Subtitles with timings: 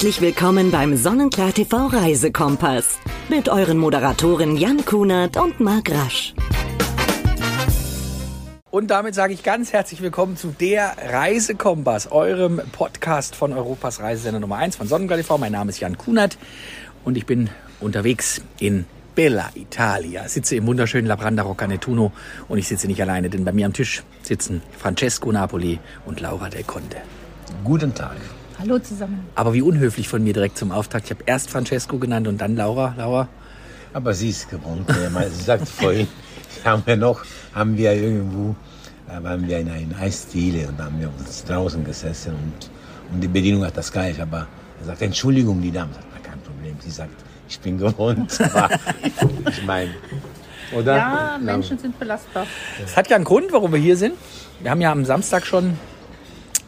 [0.00, 2.98] Herzlich willkommen beim Sonnenklar TV Reisekompass
[3.28, 6.34] mit euren Moderatoren Jan Kunert und Marc Rasch.
[8.70, 14.40] Und damit sage ich ganz herzlich willkommen zu der Reisekompass, eurem Podcast von Europas Reisesender
[14.40, 15.36] Nummer 1 von Sonnenklar TV.
[15.38, 16.38] Mein Name ist Jan Kunert
[17.04, 17.50] und ich bin
[17.80, 20.28] unterwegs in Bella Italia.
[20.28, 22.12] Sitze im wunderschönen Labranda Roccanetuno
[22.48, 26.48] und ich sitze nicht alleine, denn bei mir am Tisch sitzen Francesco Napoli und Laura
[26.48, 26.98] Del Conte.
[27.64, 28.16] Guten Tag.
[28.58, 29.26] Hallo zusammen.
[29.34, 31.06] Aber wie unhöflich von mir direkt zum Auftakt.
[31.06, 32.94] Ich habe erst Francesco genannt und dann Laura.
[32.96, 33.28] Laura?
[33.92, 34.86] Aber sie ist gewohnt.
[34.88, 36.06] Sie sagt vorhin,
[36.64, 37.24] haben wir noch,
[37.54, 38.54] haben wir irgendwo,
[39.08, 42.70] da waren wir in einer Eisdiele und haben wir uns draußen gesessen und,
[43.12, 44.20] und die Bedienung hat das gleich.
[44.20, 44.46] Aber
[44.78, 46.76] er sagt, Entschuldigung, die Dame sagt, na, kein Problem.
[46.80, 48.40] Sie sagt, ich bin gewohnt.
[48.40, 48.70] Aber
[49.48, 49.90] ich meine,
[50.72, 50.96] oder?
[50.96, 52.46] Ja, Menschen sind belastbar.
[52.84, 54.14] Es hat ja einen Grund, warum wir hier sind.
[54.60, 55.76] Wir haben ja am Samstag schon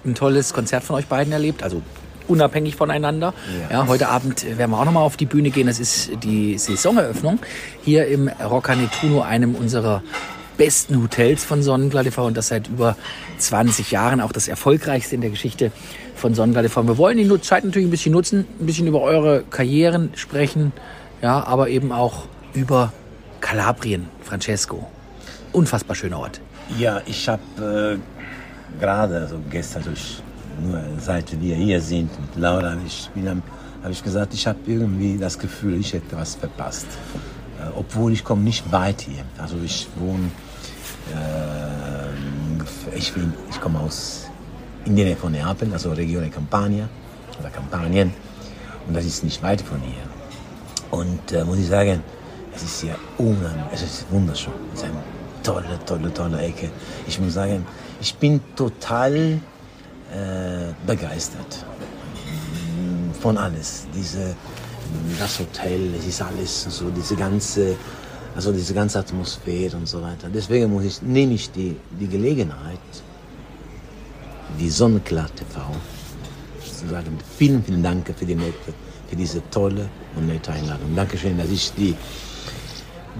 [0.04, 1.82] ein tolles Konzert von euch beiden erlebt, also
[2.26, 3.32] unabhängig voneinander.
[3.70, 3.78] Ja.
[3.78, 3.86] Ja.
[3.86, 5.68] heute Abend werden wir auch nochmal auf die Bühne gehen.
[5.68, 7.38] Das ist die Saisoneröffnung
[7.84, 10.02] hier im Rocca Nettuno, einem unserer
[10.56, 12.96] besten Hotels von Sonnenklar TV und das seit über
[13.38, 15.72] 20 Jahren, auch das erfolgreichste in der Geschichte
[16.14, 16.86] von Sonnenklar TV.
[16.86, 20.72] Wir wollen die Zeit natürlich ein bisschen nutzen, ein bisschen über eure Karrieren sprechen,
[21.20, 22.92] ja, aber eben auch über
[23.40, 24.88] Kalabrien, Francesco.
[25.52, 26.40] Unfassbar schöner Ort.
[26.78, 30.22] Ja, ich habe äh, gerade, also gestern, also ich,
[30.62, 33.42] nur seit wir hier sind mit Laura, ich bin am,
[33.82, 36.86] habe ich gesagt, ich habe irgendwie das Gefühl, ich hätte was verpasst.
[37.62, 39.24] Äh, obwohl ich komme nicht weit hier.
[39.38, 40.30] Also ich wohne,
[41.14, 44.26] äh, ich, bin, ich komme aus
[44.84, 46.88] in der Nähe von Neapel, also Regione Campania
[47.38, 48.12] oder Kampanien.
[48.86, 50.02] Und das ist nicht weit von hier.
[50.90, 52.02] Und äh, muss ich sagen,
[52.54, 54.52] es ist hier unheimlich, es ist wunderschön.
[54.74, 55.02] Es ist eine
[55.42, 56.70] tolle, tolle, tolle Ecke.
[57.06, 57.64] Ich muss sagen,
[58.00, 59.38] ich bin total äh,
[60.86, 61.64] begeistert
[63.20, 63.86] von alles.
[63.94, 64.34] Diese,
[65.18, 67.76] das Hotel, es ist alles so, diese ganze,
[68.34, 70.28] also diese ganze Atmosphäre und so weiter.
[70.32, 72.78] Deswegen muss ich, nehme ich die, die Gelegenheit,
[74.58, 75.60] die Sonnenklar TV,
[76.82, 78.74] zu sagen, vielen, vielen Dank für, die nette,
[79.08, 80.94] für diese tolle und nette Einladung.
[80.94, 81.94] Dankeschön, dass ich die,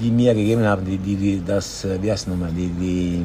[0.00, 3.24] die mir gegeben haben, die, die, die das, äh, wie heißt nochmal, die, die,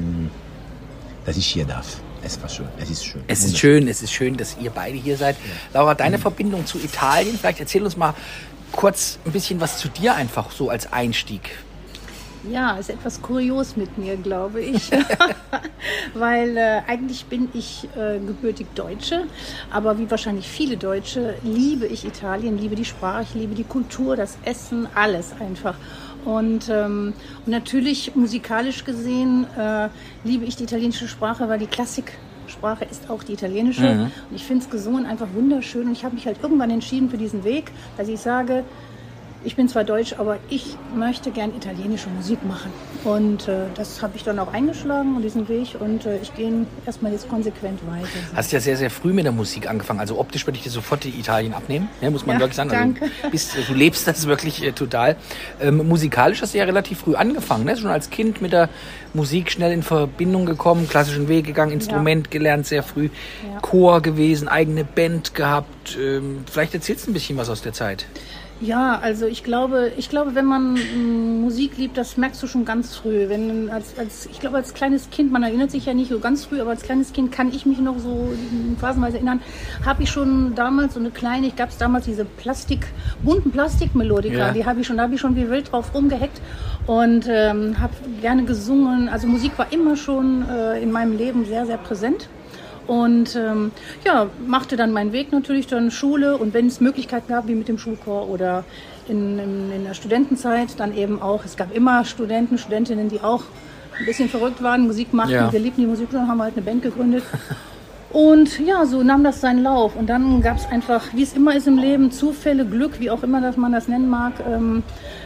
[1.26, 2.02] dass ich hier darf.
[2.24, 3.24] Es war schön, es ist schön.
[3.28, 5.38] Es ist schön, es ist schön, dass ihr beide hier seid.
[5.74, 8.14] Laura, deine Verbindung zu Italien, vielleicht erzähl uns mal
[8.72, 11.50] kurz ein bisschen was zu dir einfach so als Einstieg.
[12.50, 14.90] Ja, ist etwas kurios mit mir, glaube ich.
[16.14, 19.24] Weil äh, eigentlich bin ich äh, gebürtig Deutsche,
[19.72, 24.38] aber wie wahrscheinlich viele Deutsche liebe ich Italien, liebe die Sprache, liebe die Kultur, das
[24.44, 25.76] Essen, alles einfach.
[26.26, 27.14] Und, ähm,
[27.46, 29.90] und natürlich musikalisch gesehen äh,
[30.24, 34.10] liebe ich die italienische Sprache, weil die Klassiksprache ist auch die italienische.
[34.30, 35.88] Und ich finde es gesungen einfach wunderschön.
[35.88, 38.64] Und ich habe mich halt irgendwann entschieden für diesen Weg, dass ich sage,
[39.48, 42.70] ich bin zwar deutsch, aber ich möchte gern italienische Musik machen.
[43.06, 45.78] Und äh, das habe ich dann auch eingeschlagen und diesen Weg.
[45.80, 48.10] Und äh, ich gehe erstmal jetzt konsequent weiter.
[48.36, 50.02] Hast ja sehr, sehr früh mit der Musik angefangen.
[50.02, 52.70] Also optisch würde ich dir sofort die Italien abnehmen, ja, muss man Ja, wirklich sagen.
[52.72, 53.06] danke.
[53.06, 55.16] Also, bist, du lebst das wirklich äh, total.
[55.62, 57.64] Ähm, musikalisch hast du ja relativ früh angefangen.
[57.64, 57.78] Ne?
[57.78, 58.68] Schon als Kind mit der
[59.14, 63.06] Musik schnell in Verbindung gekommen, klassischen Weg gegangen, Instrument gelernt sehr früh,
[63.50, 63.62] Ja.
[63.62, 65.98] Chor gewesen, eigene Band gehabt.
[65.98, 68.06] Ähm, vielleicht erzählst du ein bisschen was aus der Zeit.
[68.60, 72.66] Ja, also ich glaube, ich glaube, wenn man mm, Musik liebt, das merkst du schon
[72.66, 73.30] ganz früh.
[73.30, 76.46] Wenn als, als ich glaube als kleines Kind, man erinnert sich ja nicht so ganz
[76.46, 78.34] früh, aber als kleines Kind kann ich mich noch so
[78.80, 79.42] phasenweise erinnern,
[79.86, 82.88] habe ich schon damals so eine kleine, ich gab es damals diese Plastik,
[83.24, 84.52] bunten Plastikmelodika, Ja.
[84.52, 86.42] die habe ich schon, da habe ich schon wie wild drauf rumgehackt
[86.88, 89.08] und ähm, habe gerne gesungen.
[89.08, 92.28] Also Musik war immer schon äh, in meinem Leben sehr, sehr präsent.
[92.88, 93.72] Und ähm,
[94.06, 97.68] ja, machte dann meinen Weg natürlich dann Schule und wenn es Möglichkeiten gab, wie mit
[97.68, 98.64] dem Schulchor oder
[99.10, 103.44] in, in, in der Studentenzeit, dann eben auch, es gab immer Studenten, Studentinnen, die auch
[104.00, 105.34] ein bisschen verrückt waren, Musik machten.
[105.34, 105.52] Ja.
[105.52, 107.24] Wir liebten die Musik, dann haben wir halt eine Band gegründet.
[108.10, 109.96] Und ja, so nahm das seinen Lauf.
[109.96, 113.22] Und dann gab es einfach, wie es immer ist im Leben, Zufälle, Glück, wie auch
[113.22, 114.34] immer man das nennen mag.
[114.50, 114.84] Ähm,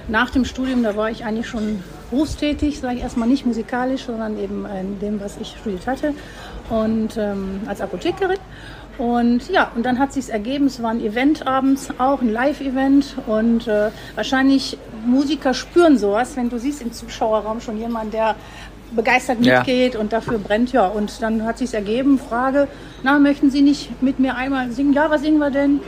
[0.07, 4.38] nach dem Studium, da war ich eigentlich schon berufstätig, sage ich erstmal nicht musikalisch, sondern
[4.39, 6.13] eben in dem, was ich studiert hatte.
[6.69, 8.39] Und ähm, als Apothekerin.
[8.98, 13.16] Und ja, und dann hat sich's ergeben, es war ein Event abends, auch ein Live-Event.
[13.28, 18.36] Und äh, wahrscheinlich Musiker spüren sowas, wenn du siehst im Zuschauerraum schon jemanden, der
[18.91, 19.57] begeistert Ja.
[19.59, 20.71] mitgeht und dafür brennt.
[20.71, 22.67] Ja, und dann hat sich's ergeben, Frage,
[23.03, 24.93] na, möchten Sie nicht mit mir einmal singen?
[24.93, 25.79] Ja, was singen wir denn?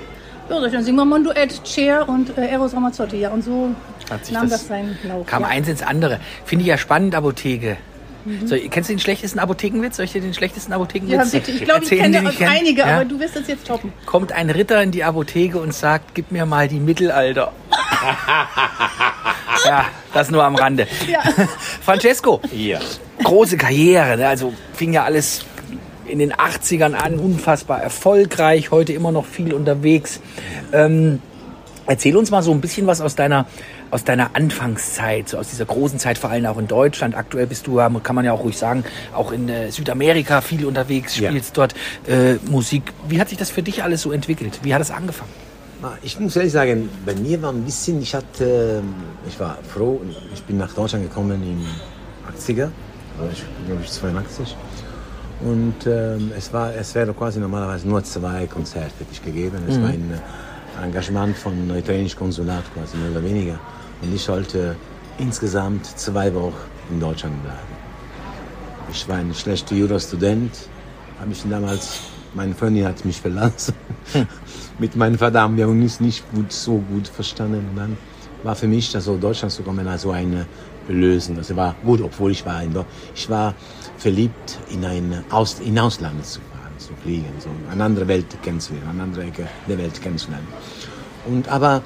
[0.49, 3.17] Ja, dann singen wir mal ein Duett, Cher und äh, Eros Ramazzotti.
[3.17, 3.69] Ja, und so
[4.09, 5.25] Hat sich nahm das- das seinen Lauf.
[5.25, 5.47] Kam ja.
[5.49, 6.19] eins ins andere.
[6.45, 7.77] Finde ich ja spannend, Apotheke.
[8.45, 9.97] So, kennst du den schlechtesten Apothekenwitz?
[9.97, 11.39] Soll ich dir den schlechtesten Apothekenwitz Ja.
[11.45, 12.47] Ich glaube, ich kenne ich auch kenn?
[12.47, 12.95] einige, Ja?
[12.95, 13.91] aber du wirst das jetzt toppen.
[14.05, 17.51] Kommt ein Ritter in die Apotheke und sagt, gib mir mal die Mittelalter.
[19.67, 20.87] ja, das nur am Rande.
[21.07, 21.21] Ja.
[21.81, 22.79] Francesco, Ja.
[23.23, 24.27] große Karriere, ne?
[24.27, 25.45] also fing ja alles
[26.05, 30.19] in den 80ern an, unfassbar erfolgreich, heute immer noch viel unterwegs.
[30.73, 31.21] Ähm,
[31.85, 33.45] erzähl uns mal so ein bisschen was aus deiner,
[33.89, 37.15] aus deiner Anfangszeit, so aus dieser großen Zeit, vor allem auch in Deutschland.
[37.15, 38.83] Aktuell bist du, ja, kann man ja auch ruhig sagen,
[39.15, 41.29] auch in äh, Südamerika viel unterwegs, Ja.
[41.29, 41.73] spielst dort
[42.07, 42.83] äh, Musik.
[43.07, 44.59] Wie hat sich das für dich alles so entwickelt?
[44.63, 45.31] Wie hat es angefangen?
[45.81, 48.93] Ah, Ich muss ehrlich sagen, bei mir war ein bisschen, ich hatte, ähm,
[49.27, 49.99] ich war froh,
[50.33, 51.65] ich bin nach Deutschland gekommen in
[52.33, 52.69] 80er,
[53.19, 54.55] also ich glaube ich 82.
[55.41, 59.57] Und ähm, es, war, es wäre quasi normalerweise nur zwei Konzerte hätte ich gegeben.
[59.67, 60.09] Es war ein
[60.81, 63.59] äh, Engagement von italienischem Konsulat quasi, mehr oder weniger.
[64.01, 64.75] Und ich sollte
[65.17, 66.53] insgesamt zwei Wochen
[66.91, 67.73] in Deutschland bleiben.
[68.89, 70.51] Ich war ein schlechter Jurastudent,
[71.19, 71.99] habe ich damals,
[72.35, 73.73] meine Freundin hat mich verlassen.
[74.79, 77.65] Mit meinem Vater haben wir uns nicht gut, so gut verstanden.
[77.69, 77.97] Und dann
[78.43, 80.45] war für mich, also Deutschland zu kommen, also eine
[80.87, 81.35] Lösung.
[81.37, 82.75] Das war gut, obwohl ich war, in,
[83.15, 83.53] ich war
[83.97, 88.89] verliebt in ein Aus, in Ausland zu fahren, zu fliegen, so eine andere Welt kennenzulernen,
[88.89, 90.47] eine andere Ecke der Welt kennenzulernen.
[91.25, 91.81] Und aber,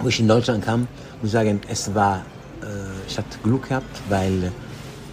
[0.00, 0.80] wo ich in Deutschland kam,
[1.20, 2.24] muss ich sagen, es war,
[2.62, 2.66] äh,
[3.06, 4.50] ich hatte Glück gehabt, weil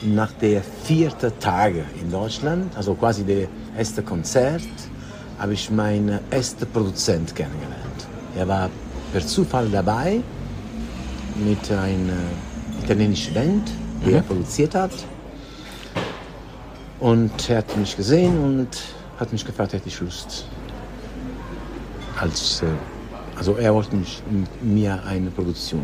[0.04, 3.48] nach der vierten Tage in Deutschland, also quasi der
[3.78, 4.62] erste Konzert,
[5.40, 8.08] habe ich meinen ersten Produzent kennengelernt.
[8.36, 8.70] Er war
[9.12, 10.22] per Zufall dabei
[11.36, 12.14] mit einer
[12.84, 13.72] italienischen Band,
[14.06, 14.92] die er produziert hat.
[17.00, 18.68] Und er hat mich gesehen und
[19.20, 20.46] hat mich gefragt, hätte ich Lust.
[22.20, 22.68] Als, äh,
[23.36, 25.84] also er wollte mich, mit mir eine Produktion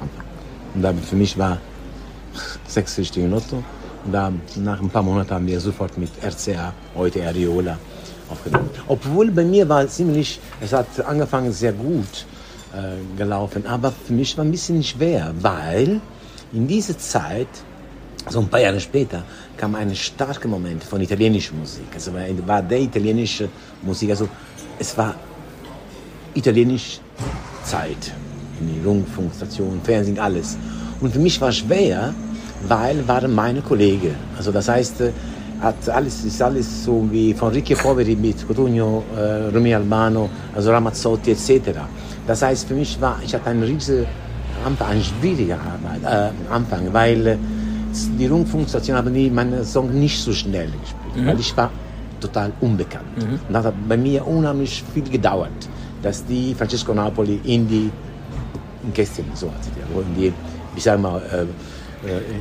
[0.00, 0.96] anfangen.
[0.96, 1.58] Und für mich war
[2.66, 3.62] sechs richtige Lotto.
[4.12, 7.78] Da, nach ein paar Monaten haben wir sofort mit RCA, heute Ariola,
[8.30, 8.68] aufgenommen.
[8.86, 12.26] Obwohl bei mir war es ziemlich, es hat angefangen sehr gut
[12.74, 16.00] äh, gelaufen, aber für mich war ein bisschen schwer, weil
[16.52, 17.48] in dieser Zeit,
[18.28, 19.22] so ein paar Jahre später,
[19.56, 21.86] kam ein starker Moment von italienischer Musik.
[21.94, 22.12] Also
[22.46, 23.48] war- der italienische
[23.82, 24.28] Musik, also
[24.78, 25.14] es war
[26.34, 27.00] italienisch
[27.64, 28.12] Zeit.
[28.60, 30.56] In die Fernsehen, alles.
[31.00, 32.14] Und für mich war es schwer,
[32.68, 34.14] weil waren meine Kollegen.
[34.36, 35.12] Also das heißt, äh,
[35.60, 40.70] hat alles, ist alles so wie von Ricci Poveri mit Cotugno, äh, Rumi Albano, also
[40.70, 41.78] Ramazzotti etc.
[42.26, 44.06] Das heißt, für mich war, ich hatte einen riesen
[44.64, 47.36] Anfang, eine schwierige Arbeit, äh, Anfang, weil äh,
[48.18, 51.70] die Rundfunkstation haben die meine Song nicht so schnell gespielt, weil ich war
[52.20, 53.04] total unbekannt.
[53.48, 55.68] Und das hat bei mir unheimlich viel gedauert,
[56.02, 57.90] dass die Francesco Napoli in die
[58.84, 60.32] in Kästchen, so hat sie die, in die,
[60.76, 61.46] ich sag mal, äh,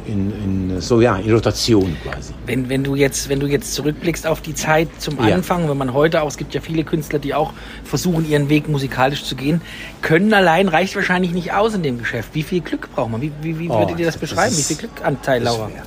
[0.08, 0.32] in,
[0.72, 2.34] in, so ja, in Rotation quasi.
[2.46, 5.36] Wenn, wenn, du jetzt, wenn du jetzt zurückblickst auf die Zeit zum Ja.
[5.36, 8.68] Anfang, wenn man heute auch, es gibt ja viele Künstler, die auch versuchen, ihren Weg
[8.70, 9.62] musikalisch zu gehen,
[10.02, 12.30] können allein reicht wahrscheinlich nicht aus in dem Geschäft.
[12.34, 13.22] Wie viel Glück braucht man?
[13.22, 14.56] Wie, wie, wie Oh, würdet ihr das das beschreiben?
[14.58, 15.70] Wie viel Glückanteil, Laura?
[15.70, 15.84] schwer.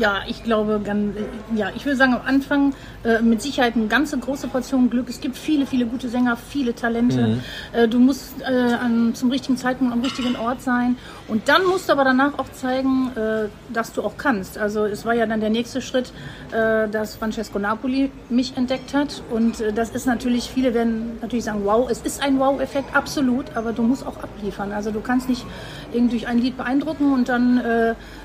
[0.00, 1.14] Ja, ich glaube, ganz,
[1.54, 2.72] ja, ich würde sagen, am Anfang
[3.04, 5.10] äh, mit Sicherheit eine ganze große Portion Glück.
[5.10, 7.38] Es gibt viele, viele gute Sänger, viele Talente.
[7.72, 10.96] Äh, du musst äh, an, zum richtigen Zeitpunkt am richtigen Ort sein.
[11.28, 14.56] Und dann musst du aber danach auch zeigen, äh, dass du auch kannst.
[14.56, 16.12] Also es war ja dann der nächste Schritt,
[16.50, 19.22] äh, dass Francesco Napoli mich entdeckt hat.
[19.30, 23.54] Und äh, das ist natürlich, viele werden natürlich sagen, wow, es ist ein Wow-Effekt, absolut,
[23.54, 24.72] aber du musst auch abliefern.
[24.72, 25.44] Also du kannst nicht
[25.92, 27.60] irgendwie durch ein Lied beeindrucken und dann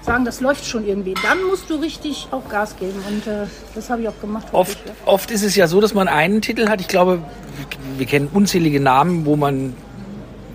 [0.02, 1.14] sagen, das läuft schon irgendwie.
[1.24, 4.48] Dann musst du richtig auch Gas geben und äh, das habe ich auch gemacht.
[4.52, 6.82] Oft, oft ist es ja so, dass man einen Titel hat.
[6.82, 7.20] Ich glaube,
[7.98, 9.74] wir- kennen unzählige Namen, wo man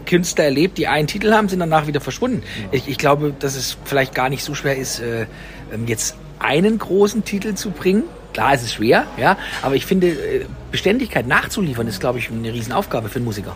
[0.06, 2.42] Künstler erlebt, die einen Titel haben, sind danach wieder verschwunden.
[2.72, 5.26] Ich, ich glaube, dass es vielleicht gar nicht so schwer ist, äh,
[5.72, 8.04] ähm, jetzt einen großen Titel zu bringen.
[8.32, 12.52] Klar, es ist schwer, ja, aber ich finde, äh, Beständigkeit nachzuliefern ist, glaube ich, eine
[12.52, 13.54] Riesenaufgabe für einen Musiker.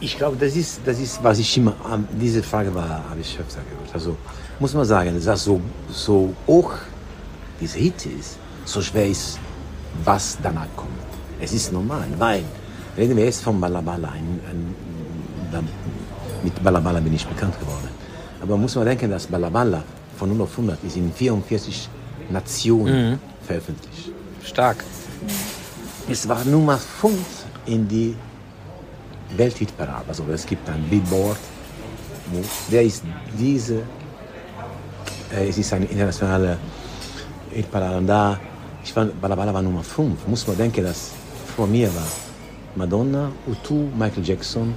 [0.00, 1.74] Ich glaube, das ist, das ist, was ich immer,
[2.20, 3.94] diese Frage war, habe ich öfter gehört.
[3.94, 4.16] Also,
[4.58, 6.72] muss man sagen, dass so, so hoch
[7.64, 9.38] dieser Hit ist, so schwer ist,
[10.04, 10.90] was danach kommt.
[11.40, 12.44] Es ist normal, weil,
[12.96, 14.74] reden wir jetzt von Balabala, ein, ein,
[16.42, 17.88] mit Balabala bin ich bekannt geworden.
[18.42, 19.82] Aber muss man denken, dass Balabala
[20.18, 21.88] von 0 auf 100 ist in 44
[22.30, 24.12] Nationen veröffentlicht.
[24.42, 24.84] Stark.
[26.08, 27.14] Es war Nummer 5
[27.66, 28.14] in die
[29.36, 30.04] Welthitparade.
[30.08, 31.38] Also es gibt ein Billboard.
[32.70, 33.04] Der ist
[33.38, 33.76] diese,
[35.34, 36.58] äh, es ist eine internationale
[37.54, 38.38] Und da,
[38.82, 40.26] ich war, Balabala war Nummer 5.
[40.26, 41.12] Muss man denken, dass
[41.56, 42.02] vor mir war
[42.76, 44.74] Madonna, U2, Michael Jackson,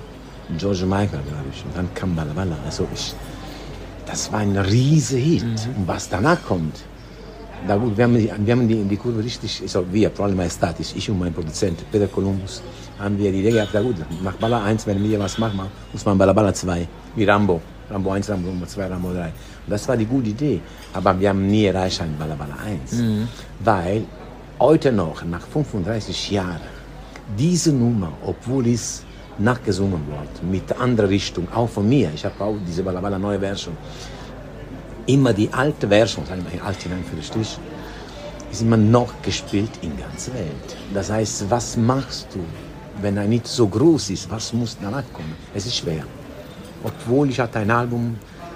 [0.57, 1.63] George Michael, glaube ich.
[1.65, 2.55] Und dann kam Balabala.
[2.65, 3.13] Also ich,
[4.05, 5.43] das war ein riesiger Hit.
[5.75, 6.84] Und was danach kommt,
[7.67, 10.39] da gut, wir haben, die- wir haben die, die Kurve richtig, also wir, vor allem
[10.50, 12.62] statisch, ich und mein Produzent Peter Columbus,
[13.00, 16.05] haben wir die Idee gehabt, na gut, nach Balla 1, wenn wir was machen, muss
[16.05, 17.60] man Balla 2, wie Rambo.
[17.89, 19.25] Rambo 1, Rambo 2, Rambo 3.
[19.25, 19.32] Und
[19.67, 20.62] das war die gute Idee.
[20.94, 23.01] Aber wir haben nie erreicht ein Balla Balla 1.
[23.60, 24.03] Weil
[24.60, 26.62] heute noch, nach 35 Jahren,
[27.38, 29.03] diese Nummer, obwohl es
[29.38, 33.39] nachgesungen wird, mit anderer Richtung, auch von mir, ich habe auch diese Balla Balla neue
[33.39, 33.77] Version,
[35.06, 37.58] immer die alte Version, sagen wir alt in Anführungsstrich,
[38.51, 40.77] ist immer noch gespielt in der ganzen Welt.
[40.94, 42.39] Das heißt, was machst du,
[43.01, 44.32] wenn er nicht so groß ist?
[44.32, 45.36] Was muss danach kommen?
[45.53, 46.03] Es ist schwer.
[46.88, 48.15] Obwohl ich hatte ein Album,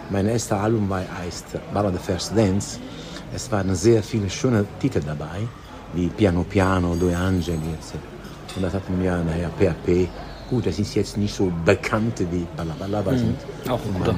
[0.09, 2.79] mein erstes Album war, heißt Ballad the First Dance.
[3.35, 5.47] Es waren sehr viele schöne Titel dabei,
[5.93, 7.95] wie Piano Piano, Due Angeli etc.
[8.55, 10.07] Und das hatten wir nachher PAP.
[10.50, 13.38] Gut, das ist jetzt nicht so bekannt wie Balla Balla, aber sind
[13.69, 14.15] Auch ein guter,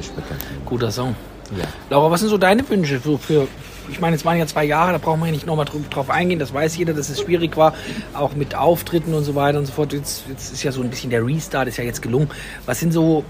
[0.66, 1.16] guter Song.
[1.58, 1.66] Ja.
[1.90, 3.48] Laura, was sind so deine Wünsche so für,
[3.90, 6.40] ich meine, es waren ja zwei Jahre, da brauchen wir ja nicht nochmal drauf eingehen,
[6.40, 7.74] das weiß jeder, dass es schwierig war,
[8.14, 9.94] auch mit Auftritten und so weiter und so fort.
[9.94, 12.30] Jetzt, jetzt ist ja so ein bisschen der Restart, ist ja jetzt gelungen.
[12.66, 13.24] Was sind so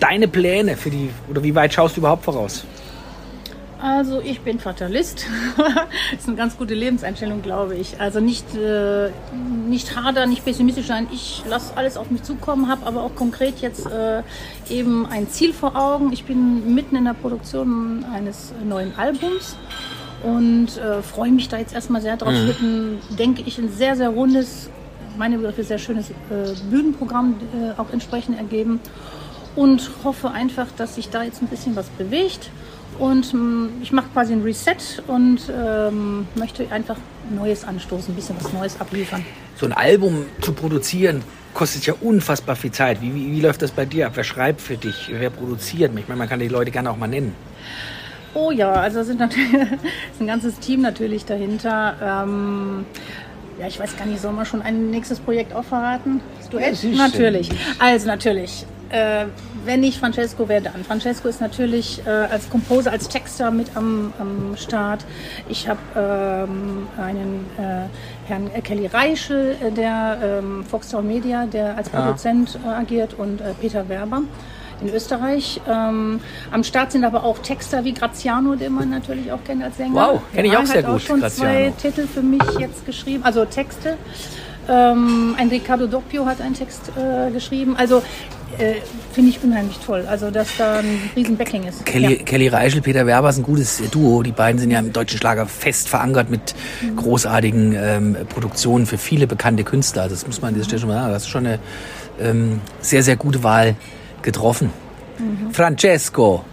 [0.00, 2.64] deine Pläne für die, oder wie weit schaust du überhaupt voraus?
[3.80, 5.26] Also ich bin Fatalist.
[5.56, 8.00] das ist eine ganz gute Lebenseinstellung, glaube ich.
[8.00, 9.10] Also nicht, äh,
[9.68, 11.06] nicht harder, nicht pessimistisch sein.
[11.12, 14.22] Ich lasse alles auf mich zukommen, habe aber auch konkret jetzt äh,
[14.68, 16.12] eben ein Ziel vor Augen.
[16.12, 19.56] Ich bin mitten in der Produktion eines neuen Albums
[20.24, 22.32] und äh, freue mich da jetzt erstmal sehr drauf.
[22.32, 24.70] Es wird ein, denke ich, ein sehr, sehr rundes,
[25.16, 26.14] meine Begriffe, sehr schönes äh,
[26.68, 28.80] Bühnenprogramm äh, auch entsprechend ergeben
[29.56, 32.50] und hoffe einfach, dass sich da jetzt ein bisschen was bewegt.
[32.98, 36.96] Und ähm, ich mache quasi ein Reset und ähm, möchte einfach
[37.30, 39.24] Neues anstoßen, ein bisschen was Neues abliefern.
[39.56, 41.22] So ein Album zu produzieren
[41.54, 43.00] kostet ja unfassbar viel Zeit.
[43.00, 44.12] Wie, wie, wie läuft das bei dir ab?
[44.14, 45.10] Wer schreibt für dich?
[45.12, 45.92] Wer produziert?
[45.96, 47.34] Ich meine, man kann die Leute gerne auch mal nennen.
[48.34, 49.52] Oh ja, also sind natürlich
[50.12, 51.96] ist ein ganzes Team natürlich dahinter.
[52.00, 52.86] Ähm,
[53.58, 56.20] ja, ich weiß gar nicht, soll man schon ein nächstes Projekt auch verraten?
[56.38, 56.82] Das Duett?
[56.82, 57.50] Ja, natürlich.
[57.78, 58.64] Also natürlich.
[58.90, 59.26] Äh,
[59.64, 60.82] wenn nicht Francesco, wer dann?
[60.84, 65.04] Francesco ist natürlich äh, als Composer, als Texter mit am, am Start.
[65.48, 71.90] Ich habe ähm, einen äh, Herrn Kelly Reichel, äh, der ähm, Foxtel Media, der als
[71.90, 74.22] Produzent äh, agiert und äh, Peter Werber
[74.80, 75.60] in Österreich.
[75.68, 79.76] Ähm, am Start sind aber auch Texter wie Graziano, den man natürlich auch kennt als
[79.76, 79.94] Sänger.
[79.94, 81.52] Wow, kenn ich auch hat sehr auch gut, schon Graziano.
[81.52, 83.96] zwei Titel für mich jetzt geschrieben, also Texte.
[84.68, 87.74] Ähm, ein Ricardo Doppio hat einen Text äh, geschrieben.
[87.76, 88.02] Also
[88.58, 88.74] äh,
[89.12, 90.04] finde ich unheimlich toll.
[90.08, 91.84] Also dass da ein riesen Backing ist.
[91.84, 92.22] Kelly, Ja.
[92.24, 94.22] Kelly Reichel, Peter Werber ist ein gutes Duo.
[94.22, 96.54] Die beiden sind ja im deutschen Schlager fest verankert mit
[96.96, 100.08] großartigen ähm, Produktionen für viele bekannte Künstler.
[100.08, 101.12] Das muss man an dieser Stelle schon mal sagen.
[101.12, 101.58] Das ist schon eine
[102.20, 103.76] ähm, sehr, sehr gute Wahl
[104.22, 104.70] getroffen.
[105.18, 105.52] Mhm.
[105.52, 106.44] Francesco.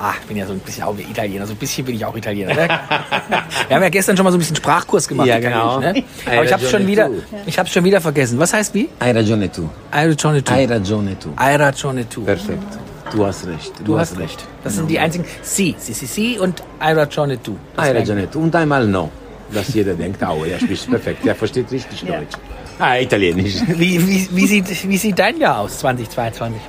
[0.00, 1.44] Ah, ich bin ja so ein bisschen auch Italiener.
[1.44, 2.54] So ein bisschen bin ich auch Italiener.
[2.54, 2.68] Ne?
[3.68, 5.26] Wir haben ja gestern schon mal so ein bisschen Sprachkurs gemacht.
[5.26, 5.80] Ja, genau.
[5.80, 6.04] Ne?
[6.24, 7.36] Aber ich habe schon ragione wieder, tu.
[7.46, 8.38] ich habe schon wieder vergessen.
[8.38, 8.88] Was heißt wie?
[9.00, 9.68] Hai ragione tu.
[9.92, 10.52] Hai ragione tu.
[10.52, 11.30] Hai ragione tu.
[11.36, 12.22] Hai ragione tu.
[12.22, 12.78] Perfekt.
[13.12, 13.72] Du hast recht.
[13.84, 14.46] Du hast recht.
[14.62, 15.24] Das sind die einzigen.
[15.42, 17.56] Si, si, si, si und hai ragione tu.
[17.76, 18.40] Hai ragione tu.
[18.40, 19.10] Und einmal no.
[19.52, 21.26] Dass jeder denkt, oh, er spricht perfekt.
[21.26, 22.18] Er versteht richtig Ja.
[22.18, 22.36] Deutsch.
[22.78, 23.56] Ah, Italienisch.
[23.66, 26.60] Wie, wie, wie, sieht, wie sieht dein Jahr aus, 2022?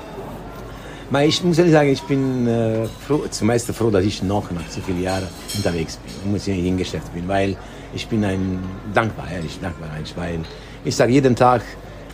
[1.12, 4.80] Ich muss ehrlich sagen, ich bin äh, froh, zumeist froh, dass ich noch nach so
[4.80, 7.58] vielen Jahren unterwegs bin, muss ich Geschäft bin, weil
[7.96, 8.60] ich bin ein
[8.94, 10.42] dankbar, ehrlich dankbar, eigentlich, weil
[10.86, 11.63] ich sage jeden Tag,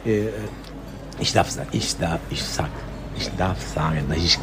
[0.06, 0.30] äh,
[1.20, 2.70] ich darf sagen, ich darf, ich sag,
[3.18, 4.40] ich darf sagen, dass ich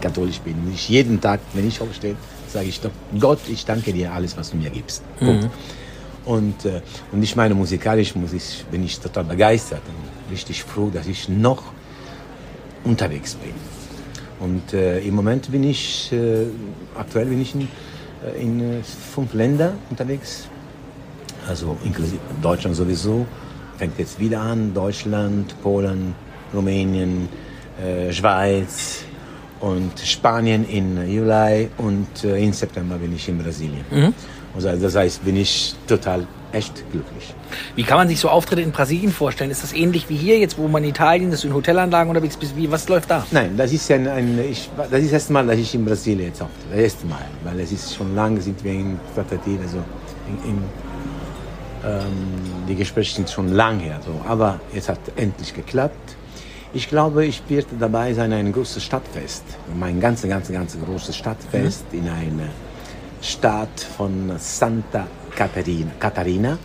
[0.00, 0.54] katholisch bin.
[0.72, 2.14] Ich jeden Tag, wenn ich aufstehe,
[2.46, 5.02] sage ich doch, Gott, ich danke dir alles, was du mir gibst.
[5.18, 5.50] Punkt.
[6.24, 10.90] Und, äh, und ich meine, musikalisch muss ich, bin ich total begeistert und richtig froh,
[10.94, 11.64] dass ich noch
[12.84, 13.54] unterwegs bin.
[14.40, 16.46] Und äh, im Moment bin ich, äh,
[16.96, 20.48] aktuell bin ich in, äh, in äh, fünf Ländern unterwegs.
[21.48, 23.26] Also inklusive Deutschland sowieso.
[23.78, 24.72] Fängt jetzt wieder an.
[24.72, 26.14] Deutschland, Polen,
[26.52, 27.28] Rumänien,
[27.82, 29.04] äh, Schweiz
[29.60, 33.84] und Spanien in Juli und äh, im September bin ich in Brasilien.
[34.54, 37.34] Also das heißt, bin ich total echt glücklich.
[37.74, 39.50] Wie kann man sich so Auftritte in Brasilien vorstellen?
[39.50, 42.56] Ist das ähnlich wie hier, jetzt wo man in Italien ist, in Hotelanlagen unterwegs bist?
[42.56, 43.26] Wie, was läuft da?
[43.30, 46.28] Nein, das ist ein, ein ich, das ist das erste Mal, dass ich in Brasilien
[46.28, 46.68] jetzt auftrete.
[46.70, 49.78] Das erste Mal, weil es ist schon lange sind wir in Tratative, also
[50.28, 50.58] in, in,
[51.84, 54.20] ähm, die Gespräche sind schon lange her, so.
[54.26, 56.16] aber es hat endlich geklappt.
[56.72, 59.44] Ich glaube, ich werde dabei sein, ein großes Stadtfest,
[59.78, 62.48] mein ganz, ganz, ganz großes Stadtfest in einer
[63.20, 66.58] Stadt von Santa Catarina, Catarina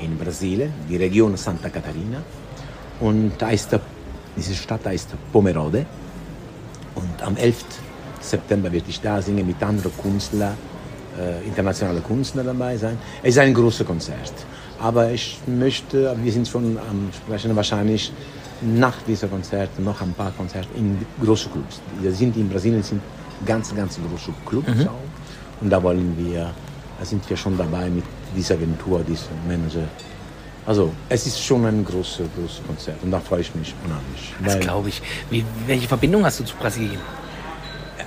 [0.00, 2.22] in Brasilien, die Region Santa Catarina.
[3.00, 3.80] Und da ist der,
[4.36, 5.86] diese Stadt heißt Pomerode.
[6.94, 7.64] Und am 11.
[8.20, 10.54] September werde ich da singen mit anderen Künstlern,
[11.18, 12.98] äh, internationale Künstler dabei sein.
[13.22, 14.32] Es ist ein großes Konzert.
[14.80, 18.12] Aber ich möchte, wir sind schon am Sprechen, wahrscheinlich
[18.62, 21.80] nach diesem Konzert noch ein paar Konzerte in großen Clubs.
[22.00, 23.00] Wir sind in Brasilien sind
[23.46, 24.88] ganz, ganz große Clubs Mhm.
[24.88, 25.60] auch.
[25.60, 26.50] Und da wollen wir,
[26.98, 28.04] da sind wir schon dabei mit
[28.36, 29.86] dieser Agentur, diesem Manager.
[30.66, 34.34] Also es ist schon ein großes, großes Konzert und da freue ich mich unheimlich.
[34.44, 35.00] Das glaube ich.
[35.30, 37.00] Wie, welche Verbindung hast du zu Brasilien?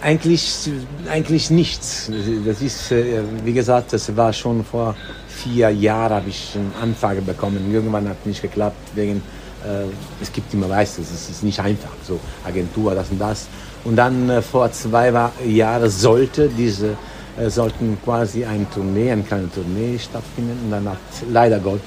[0.04, 0.70] Eigentlich,
[1.10, 2.12] eigentlich nichts.
[2.46, 4.96] Das ist, äh, wie gesagt, das war schon vor
[5.28, 7.72] vier Jahren, habe ich eine Anfrage bekommen.
[7.72, 9.18] Irgendwann hat nicht geklappt, wegen,
[9.64, 9.86] äh,
[10.22, 13.48] es gibt immer, weißt du, es ist nicht einfach, so Agentur, das und das.
[13.84, 15.12] Und dann äh, vor zwei
[15.46, 16.98] Jahren sollte diese,
[17.48, 20.58] sollten quasi eine Tournee, eine kleine Tournee stattfinden.
[20.66, 20.98] Und dann hat
[21.32, 21.82] leider Gott,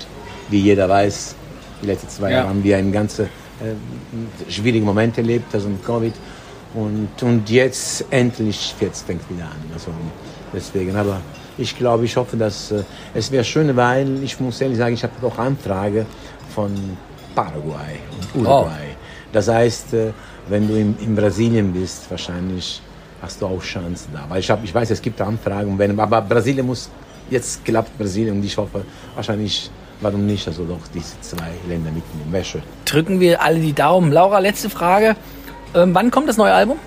[0.50, 1.34] wie jeder weiß,
[1.82, 2.36] die letzten zwei Ja.
[2.38, 6.14] Jahre haben wir einen ganzen äh, schwierigen Moment erlebt, also mit Covid.
[6.74, 9.70] Und, und jetzt endlich, jetzt fängt wieder an.
[9.72, 9.90] Also
[10.52, 11.20] deswegen, aber
[11.56, 12.82] ich glaube, ich hoffe, dass äh,
[13.14, 16.04] es wäre schön, weil ich muss ehrlich sagen, ich habe auch Anfrage
[16.54, 16.72] von
[17.34, 17.98] Paraguay
[18.34, 18.96] und Uruguay.
[19.32, 20.12] Das heißt, äh,
[20.48, 22.82] wenn du in, in Brasilien bist, wahrscheinlich
[23.24, 24.24] hast du auch Chancen da.
[24.28, 26.90] Weil ich, hab, ich weiß, es gibt Anfragen, wenn, aber Brasilien muss,
[27.30, 32.30] jetzt klappt Brasilien und ich hoffe, wahrscheinlich, warum nicht, also doch diese zwei Länder mitnehmen.
[32.30, 32.62] Wäre schön.
[32.84, 34.12] Drücken wir alle die Daumen.
[34.12, 35.16] Laura, letzte Frage.
[35.74, 36.78] Ähm, wann kommt das neue Album?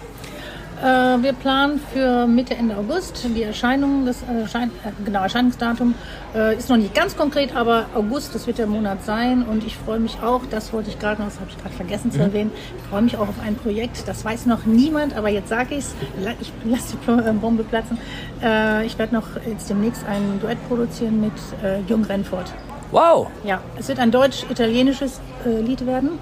[0.82, 5.96] Äh, wir planen für Mitte, Ende August die Erscheinung, das Erschein äh, genau, Erscheinungsdatum
[6.36, 9.76] äh, ist noch nicht ganz konkret, aber August, das wird der Monat sein und ich
[9.76, 12.52] freue mich auch, das wollte ich gerade noch, das habe ich gerade vergessen zu erwähnen,
[12.78, 15.80] ich freue mich auch auf ein Projekt, das weiß noch niemand, aber jetzt sage ich
[15.80, 15.96] es,
[16.40, 17.98] ich lasse die äh, Bombe platzen.
[18.44, 22.54] Äh, ich werde noch jetzt demnächst ein Duett produzieren mit äh, Jung Renfort.
[22.92, 26.20] Wow, Ja, es wird ein deutsch-italienisches äh, Lied werden.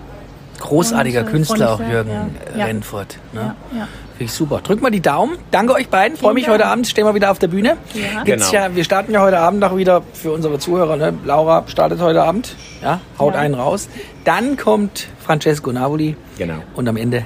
[0.59, 2.65] Großartiger Und, äh, Künstler auch, Jürgen ja.
[2.65, 3.17] Renfurt.
[3.33, 3.55] Ne?
[3.73, 3.87] Ja, ja.
[4.17, 4.61] Finde ich super.
[4.63, 5.37] Drückt mal die Daumen.
[5.51, 6.17] Danke euch beiden.
[6.17, 6.53] Freue mich Dank.
[6.55, 6.87] heute Abend.
[6.87, 7.75] Stehen wir wieder auf der Bühne.
[7.93, 8.23] Ja.
[8.23, 8.63] Gibt's Genau.
[8.65, 10.95] ja, wir starten ja heute Abend auch wieder für unsere Zuhörer.
[10.95, 11.13] Ne?
[11.25, 12.55] Laura startet heute Abend.
[12.81, 13.39] Ja, haut Ja.
[13.41, 13.89] einen raus.
[14.23, 16.15] Dann kommt Francesco Navoli.
[16.37, 16.55] Genau.
[16.75, 17.25] Und am Ende,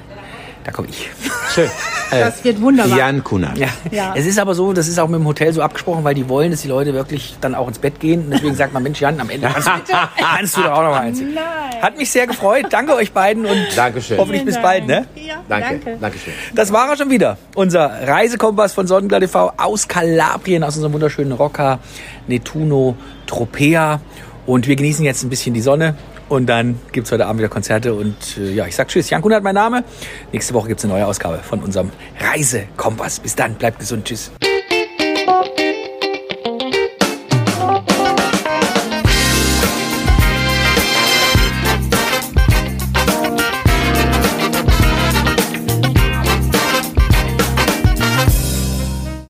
[0.64, 1.10] da komme ich.
[1.54, 1.70] Schön.
[2.12, 2.98] Das wird wunderbar.
[2.98, 3.58] Jan Kunert.
[3.58, 3.68] Ja.
[3.92, 4.14] Ja.
[4.16, 6.52] Es ist aber so, das ist auch mit dem Hotel so abgesprochen, weil die wollen,
[6.52, 8.26] dass die Leute wirklich dann auch ins Bett gehen.
[8.26, 9.72] Und deswegen sagt man, Mensch, Jan, am Ende kannst du,
[10.18, 11.34] kannst du doch auch noch mal einziehen.
[11.34, 11.82] Nein.
[11.82, 12.66] Hat mich sehr gefreut.
[12.70, 14.18] Danke euch beiden und Dankeschön.
[14.18, 14.86] hoffentlich bis bald.
[14.88, 15.06] Ne?
[15.16, 15.70] Ja, Danke.
[15.84, 15.98] danke.
[16.02, 16.34] Dankeschön.
[16.54, 17.38] Das war er schon wieder.
[17.56, 21.80] Unser Reisekompass von Sonnenglatt TV aus Kalabrien, aus unserem wunderschönen Rocca
[22.28, 22.96] Nettuno
[23.28, 24.02] Tropea.
[24.46, 25.96] Und wir genießen jetzt ein bisschen die Sonne.
[26.30, 27.94] Und dann gibt's heute Abend wieder Konzerte.
[27.94, 29.10] Und äh, ja, ich sag Tschüss.
[29.10, 29.84] Jan Kunert mein Name.
[30.32, 33.20] Nächste Woche gibt's eine neue Ausgabe von unserem Reisekompass.
[33.20, 34.06] Bis dann, bleibt gesund.
[34.06, 34.32] Tschüss.